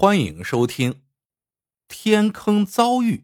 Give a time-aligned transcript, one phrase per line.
[0.00, 0.92] 欢迎收听
[1.88, 3.16] 《天坑遭遇》。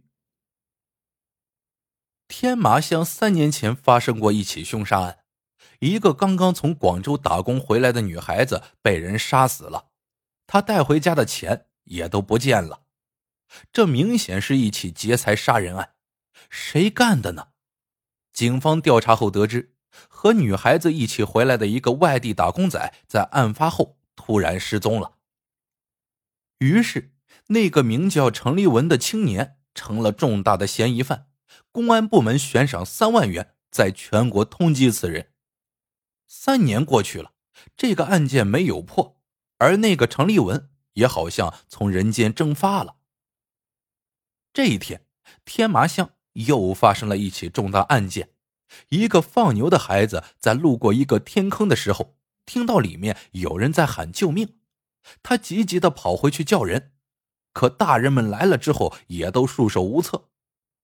[2.26, 5.20] 天麻乡三年前发生过一起凶杀案，
[5.79, 9.90] 一个刚刚从广州打工回来的女孩子被人杀死了，
[10.48, 12.82] 她带回家的钱也都不见了。
[13.72, 15.95] 这明显是一起劫财杀人案，
[16.50, 17.50] 谁干的呢？
[18.32, 19.77] 警方调查后得知，
[20.09, 25.12] 和女孩子一起回来的一个外地打工仔，在案发后突然失踪了。
[26.64, 27.13] 于是，
[27.49, 31.27] 那个名叫程立文的青年成了重大的嫌疑犯。
[31.71, 35.33] 公安部门悬赏三万元，在全国通缉此人。
[36.27, 37.33] 三年过去了，
[37.77, 39.21] 这个案件没有破，
[39.59, 42.97] 而那个程立文也好像从人间蒸发了。
[44.55, 45.05] 这一天，
[45.45, 48.31] 天麻乡又发生了一起重大案件：
[48.89, 54.57] 一个放牛的孩子在路过一个天坑的时候，听到里面有人在喊救命。
[55.23, 56.93] 他急急的跑回去叫人，
[57.53, 60.28] 可大人们来了之后也都束手无策，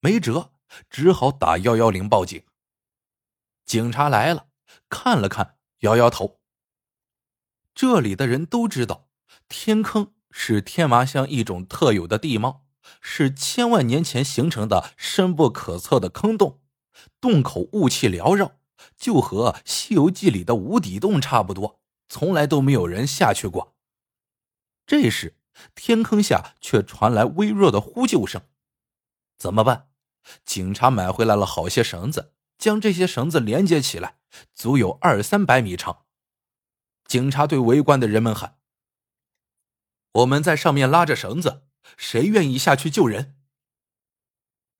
[0.00, 0.53] 没辙，
[0.89, 2.42] 只好打幺幺零报警。
[3.64, 4.47] 警察来了，
[4.89, 6.41] 看了看，摇摇头。
[7.75, 9.09] 这里的人都知道，
[9.48, 12.66] 天坑是天麻乡一种特有的地貌，
[13.00, 16.61] 是千万年前形成的深不可测的坑洞，
[17.20, 18.56] 洞口雾气缭绕，
[18.97, 23.77] 就和《西游记》里的无底洞差不多，从来都没有人下去过。
[24.91, 25.36] 这时，
[25.77, 28.42] 天坑下却传来微弱的呼救声。
[29.38, 29.86] 怎么办？
[30.44, 34.16] 警察买回来了好些绳子，将这些绳子连接起来，
[34.52, 36.06] 足有二三百米长。
[37.05, 38.58] 警察对围观的人们喊
[40.10, 41.62] ：“我们在上面拉着绳子，
[41.97, 43.36] 谁愿意下去救人？”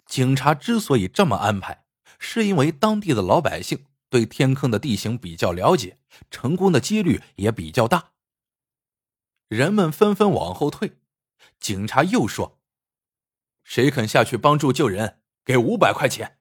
[0.07, 1.85] 警察之所以这么安排，
[2.19, 6.01] 是因为当地的老百姓对天坑的地形比较了解，
[6.33, 8.11] 成功的几率也比较大。
[9.51, 10.99] 人们纷纷往后退，
[11.59, 12.61] 警察又说
[13.65, 16.39] ：“谁肯下去帮助救人，给五百块钱。”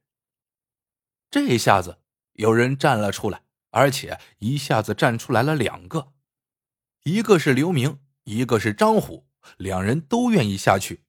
[1.32, 3.42] 这一下子有人站了出来，
[3.72, 6.14] 而且一下子站出来了两个，
[7.02, 11.04] 一个是刘明，一个是张虎，两人都愿意下去。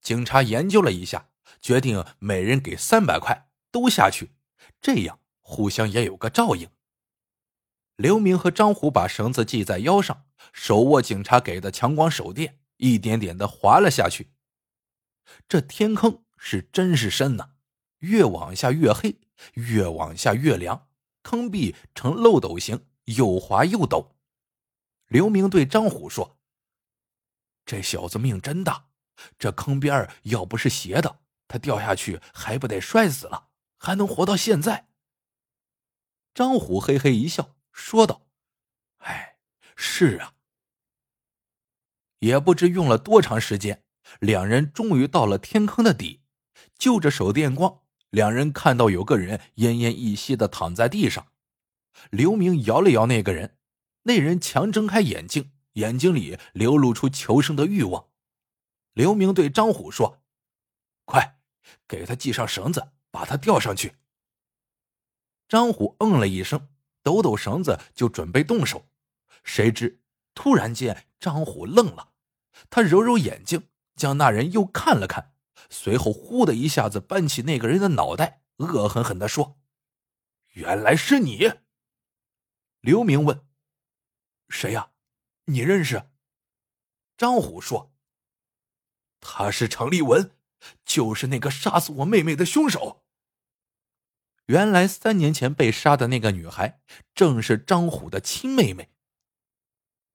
[0.00, 1.28] 警察研究了一下，
[1.60, 4.32] 决定每人给三百块，都下去，
[4.80, 6.68] 这样互相也有个照应。
[7.94, 14.32] 刘明和张虎把绳子系在腰上，手握警察给的强光手电，一点点的滑了下去。
[15.48, 17.50] 这天坑是真是深呐，
[17.98, 19.18] 越往下越黑，
[19.54, 20.88] 越往下越凉，
[21.22, 24.12] 坑壁呈漏斗形，又滑又陡。
[25.08, 26.38] 刘明对张虎说
[27.64, 28.88] ：“这小子命真大，
[29.38, 34.88] 这坑边要不是斜的，他掉下去还不得摔死了，还能活到现在。”
[36.34, 37.54] 张虎嘿嘿一笑。
[37.72, 38.26] 说道
[38.98, 39.38] ：“哎，
[39.74, 40.33] 是啊。”
[42.24, 43.84] 也不知用了多长时间，
[44.18, 46.22] 两人终于到了天坑的底。
[46.78, 51.26] 就着手电光，两人看到有个人奄奄一息的躺在地上。
[52.10, 53.58] 刘明摇了摇那个人，
[54.04, 58.06] 那人强睁开眼睛，眼睛里流露出求生的欲望。
[58.94, 60.22] 刘明对张虎说
[61.04, 61.38] ：“快，
[61.86, 63.96] 给他系上绳子，把他吊上去。”
[65.46, 66.68] 张虎嗯了一声。
[67.02, 68.88] 抖抖绳子，就准备动手，
[69.42, 70.00] 谁知
[70.34, 72.13] 突然间张虎愣了，
[72.70, 75.34] 他揉揉眼睛，将那人又看了看，
[75.70, 79.58] 随后呼的一下子扳起那个人的脑袋，恶狠狠的说
[80.54, 81.52] ：“原来是你。”
[82.80, 83.46] 刘明问
[84.48, 84.90] ：“谁呀？
[85.46, 86.10] 你认识？”
[87.16, 87.94] 张虎说
[89.20, 90.36] ：“他是程立文，
[90.84, 93.04] 就是那个杀死我妹妹的凶手。”
[94.46, 96.82] 原来三年前被杀的那个女孩，
[97.14, 98.90] 正是张虎的亲妹妹。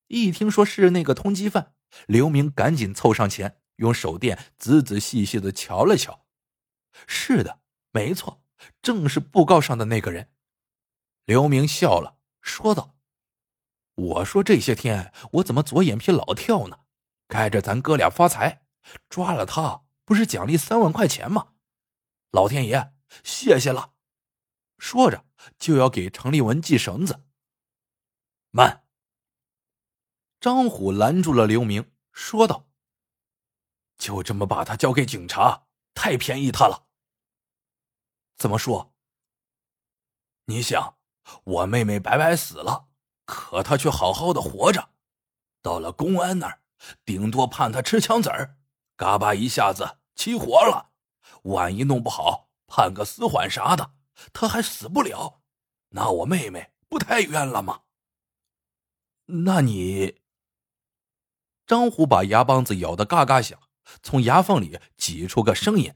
[0.07, 1.73] 一听说是那个通缉犯，
[2.07, 6.25] 刘明赶紧凑上前，用手电仔仔细细的瞧了瞧。
[7.07, 7.61] 是的，
[7.91, 8.43] 没错，
[8.81, 10.31] 正是布告上的那个人。
[11.25, 12.95] 刘明笑了，说道
[13.95, 16.79] ：“我说这些天我怎么左眼皮老跳呢？
[17.27, 18.65] 该着咱哥俩发财，
[19.07, 21.53] 抓了他不是奖励三万块钱吗？
[22.31, 22.93] 老天爷，
[23.23, 23.93] 谢谢了。”
[24.79, 25.25] 说着，
[25.57, 27.25] 就要给程立文系绳子。
[28.51, 28.83] 慢！
[30.39, 32.67] 张虎拦住了刘明，说道
[33.97, 36.87] ：“就这么把他交给警察，太便宜他了。
[38.37, 38.93] 怎么说？
[40.45, 40.97] 你想，
[41.43, 42.87] 我妹妹白白死了，
[43.25, 44.89] 可她却好好的活着。
[45.61, 46.61] 到了公安那儿，
[47.03, 48.57] 顶多判他吃枪子儿，
[48.95, 50.91] 嘎巴一下子齐活了。
[51.43, 53.95] 万一弄不好，判个死缓啥的。”
[54.33, 55.41] 他还死不了，
[55.89, 57.83] 那我妹妹不太冤了吗？
[59.25, 60.18] 那你……
[61.69, 63.61] 张虎把牙帮子咬得嘎嘎响，
[64.01, 65.93] 从牙缝里挤出个声音：“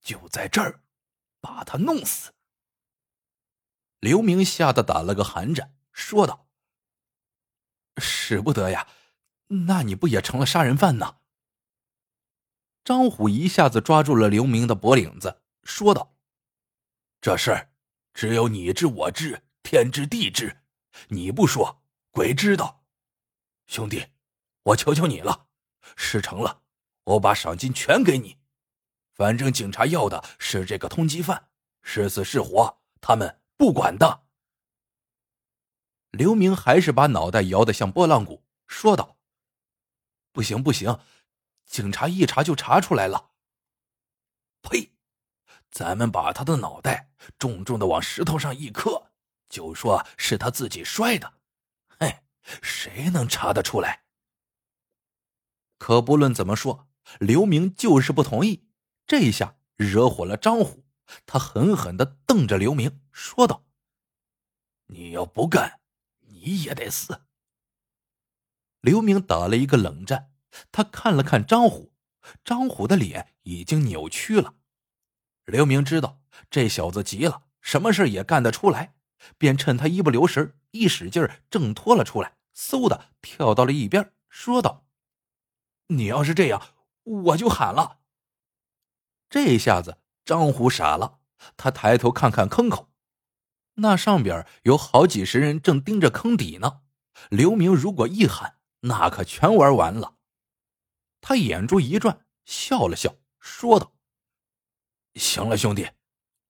[0.00, 0.80] 就在这儿，
[1.40, 2.32] 把他弄死。”
[3.98, 6.46] 刘明吓得打了个寒战，说道
[7.98, 8.86] ：“使不得呀，
[9.66, 11.16] 那你不也成了杀人犯呢？”
[12.84, 16.14] 张虎一下子抓住了刘明的脖领子，说道
[17.20, 17.70] ：“这事
[18.14, 20.62] 只有你知我知，天知地知，
[21.08, 21.82] 你不说，
[22.12, 22.84] 鬼知道。
[23.66, 24.06] 兄弟，
[24.62, 25.46] 我求求你了，
[25.96, 26.62] 事成了，
[27.04, 28.38] 我把赏金全给你。
[29.14, 31.48] 反正警察要的是这个通缉犯，
[31.82, 34.26] 是死是活，他们不管的。”
[36.12, 39.18] 刘明还是把脑袋摇得像拨浪鼓，说道
[40.32, 40.98] ：“不行，不行。”
[41.66, 43.30] 警察一查就查出来了。
[44.62, 44.94] 呸！
[45.70, 49.10] 咱们把他的脑袋重重的往石头上一磕，
[49.50, 51.34] 就说是他自己摔的。
[52.00, 52.22] 嘿，
[52.62, 54.02] 谁能查得出来？
[55.78, 56.88] 可不论怎么说，
[57.18, 58.68] 刘明就是不同意。
[59.06, 60.84] 这一下惹火了张虎，
[61.24, 63.64] 他狠狠的瞪着刘明，说道
[64.88, 65.80] ：“你要不干，
[66.20, 67.22] 你也得死。”
[68.82, 70.32] 刘明打了一个冷战。
[70.72, 71.92] 他看了看张虎，
[72.42, 74.54] 张虎的脸已经扭曲了。
[75.44, 76.20] 刘明知道
[76.50, 78.94] 这小子急了，什么事也干得出来，
[79.36, 84.86] 便趁他一不留神，一使劲挣脱了出来，嗖的跳到了一边，说道
[85.88, 87.98] ：“你要是这样，我就喊了。”
[89.28, 91.18] 这下子张虎傻了，
[91.56, 92.90] 他抬头看看坑口，
[93.74, 96.82] 那上边有好几十人正盯着坑底呢。
[97.30, 100.14] 刘明如果一喊，那可全玩完了。
[101.20, 103.92] 他眼珠一转，笑了笑，说道
[105.14, 105.90] ：“行了，兄弟，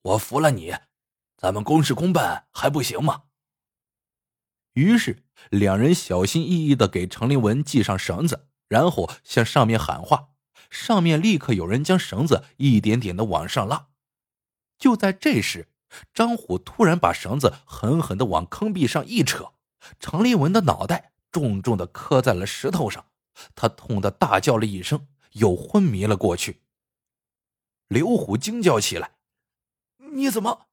[0.02, 0.74] 我服了你，
[1.36, 3.24] 咱们公事公办还不行吗？”
[4.74, 10.28] 于是两人小心翼翼的给程立文系上绳子，然后向上面喊话，
[10.70, 13.88] 上面立刻有人将绳子一点点的往上拉。
[14.78, 15.68] 就在这时，
[16.12, 19.52] 张虎突然把绳子狠狠的往坑壁上一扯，
[19.98, 23.06] 程立文的脑袋重重的磕在了石头上。
[23.54, 26.62] 他痛得大叫了一声，又昏迷了过去。
[27.86, 29.12] 刘虎惊叫起来
[30.12, 30.66] ：“你怎么？”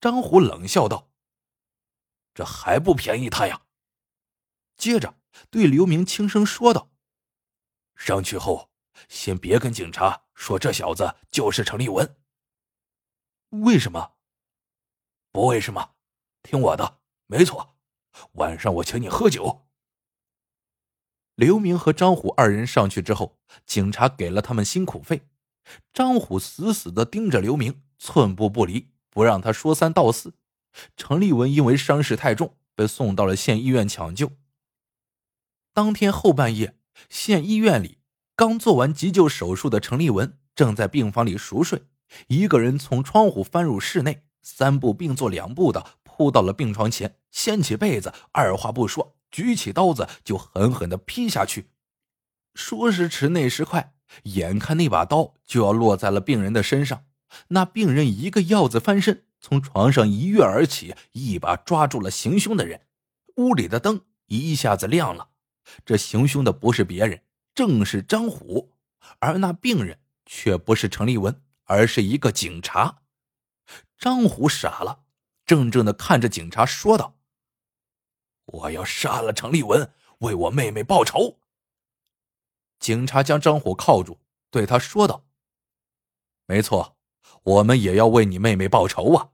[0.00, 1.10] 张虎冷笑道
[2.32, 3.62] ：“这还不便宜他呀！”
[4.78, 5.18] 接着
[5.50, 6.90] 对刘明轻声说道
[7.96, 8.70] ：“上去后，
[9.08, 12.16] 先别跟警察说这小子就是程立文。
[13.50, 14.12] 为什么？
[15.32, 15.94] 不为什么，
[16.42, 17.76] 听我的，没错。
[18.32, 19.66] 晚上我请你喝酒。”
[21.36, 25.28] 刘明和张虎二人上去之后，警察给了他们辛苦费。
[25.92, 30.32] 张虎死死的盯着刘明，寸步不离，不让他说三道四。
[30.96, 34.30] 程立文因为伤势太重，被送到了县医院抢救。
[35.76, 36.74] 当天后半夜，
[37.10, 37.98] 县医院里
[38.34, 41.82] 刚做完急救手术的程立文正在病房里熟睡，
[42.28, 49.18] 一个人从窗户翻入室内，三步并作两步的扑到了病床前，掀起被子，二话不说。
[49.30, 51.68] 举起刀子就狠狠的劈下去，
[52.54, 53.92] 说时迟，那时快，
[54.22, 57.04] 眼看那把刀就要落在了病人的身上，
[57.48, 62.80] 那病人一个鹞子翻身，从床上一跃而起，一把抓住了行凶的人。
[63.36, 65.28] 屋里的灯一下子亮了，
[65.84, 67.22] 这行凶的不是别人，
[67.54, 68.72] 正是张虎，
[69.18, 73.02] 而那病人却不是程立文，而是一个警察。
[73.98, 75.04] 张虎傻了，
[75.44, 77.16] 怔怔的看着警察，说道。
[78.46, 81.40] 我要杀了程立文，为我妹妹报仇。
[82.78, 84.20] 警察将张虎铐住，
[84.50, 85.24] 对他说道
[86.46, 86.96] ：“没错，
[87.42, 89.32] 我们也要为你妹妹报仇啊。”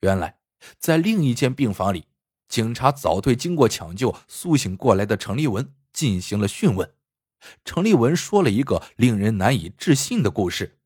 [0.00, 0.40] 原来，
[0.78, 2.06] 在另一间病房里，
[2.50, 6.92] 警察早对经过抢救苏醒过来的程立文进行了讯问。
[7.64, 10.78] 程立文说了一个令人难以置信的故事：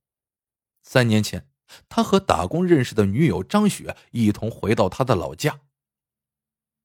[0.83, 1.49] 三年前，
[1.89, 5.63] 他和打工认识的女友张雪一同回到他的老家。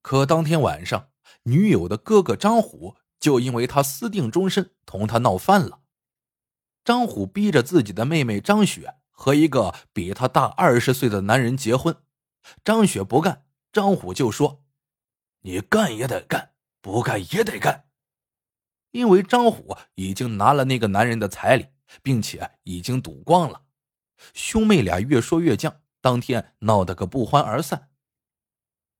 [0.01, 1.09] 可当天晚上，
[1.43, 5.81] 女友的哥哥张虎就因为他私定终身，同他闹翻了。
[6.85, 11.97] 张虎逼着自己的妹妹张雪和一个比他大二十岁的男人结婚，
[12.63, 14.63] 张雪不干，张虎就说
[15.41, 17.85] ：“你干也得干，不干也得干。”
[18.91, 21.67] 因为张虎已经拿了那个男人的彩礼，
[22.01, 23.63] 并且已经赌光了。
[24.33, 27.89] 兄妹俩越说越僵，当天闹得个不欢而散。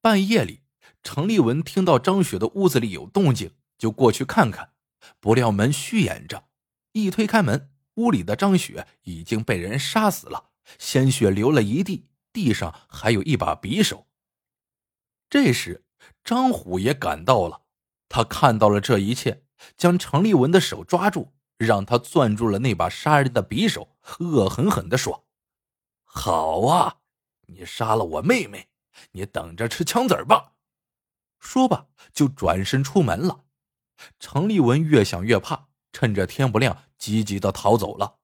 [0.02, 0.64] 半夜里。
[1.02, 4.74] 程立文听到张雪的屋子里有动静，就过去看看，
[5.22, 6.50] 不料门虚掩着，
[6.92, 14.08] 一推开门，屋里的张雪已经被人杀死了，鲜血流了一地，地上还有一把匕首。
[15.30, 15.86] 这时，
[16.24, 17.62] 张虎也赶到了，
[18.08, 19.44] 他看到了这一切，
[19.78, 25.26] 将程立文的手抓住，让他攥住了那把杀人的匕首，恶狠狠地说
[26.06, 26.98] ：“好啊，
[27.48, 28.70] 你杀了我妹妹，
[29.12, 30.54] 你等着吃枪子吧！”
[31.40, 33.46] 说吧，就转身出门了。
[34.20, 38.20] 程立文越想越怕，趁着天不亮，急急的逃走了。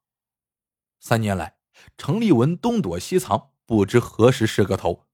[1.00, 1.58] 三年来，
[1.98, 5.06] 程立文东躲西藏，不知何时是个头。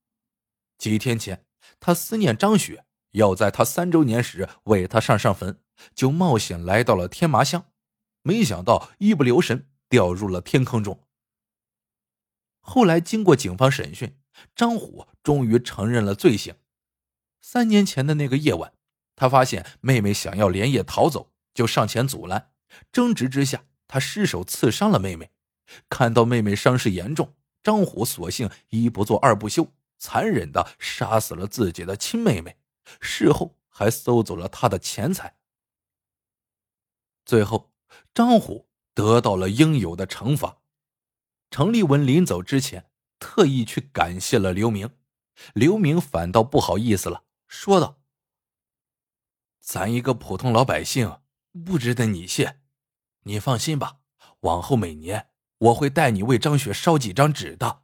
[0.78, 1.46] 几天前，
[1.82, 2.86] 他思念张雪。
[3.12, 5.60] 要在他三周年时为他上上坟，
[5.94, 7.66] 就冒险来到了天麻乡，
[8.22, 11.04] 没想到一不留神掉入了天坑中。
[12.62, 14.18] 后来经过警方审讯，
[14.56, 16.56] 张虎终于承认了罪行。
[17.42, 18.72] 三年前的那个夜晚，
[19.18, 22.52] 他发现妹妹想要连夜逃走，就上前阻拦，
[22.94, 25.32] 争执之下，他失手刺伤了妹妹。
[25.90, 29.68] 看到妹妹伤势严重，张虎索性一不做二不休，
[30.02, 32.58] 残忍的杀死了自己的亲妹妹。
[33.00, 35.38] 事后还搜走了她的钱财。
[37.24, 37.72] 最后，
[38.12, 40.58] 张虎得到了应有的惩罚。
[41.52, 42.90] 程立文临走之前，
[43.20, 44.90] 特意去感谢了刘明，
[45.54, 48.02] 刘明反倒不好意思了，说道
[49.62, 51.20] ：“咱一个普通老百姓，
[51.64, 52.60] 不值得你谢。
[53.24, 54.00] 你放心吧，
[54.40, 55.30] 往后每年
[55.60, 57.84] 我会带你为张雪烧几张纸的。”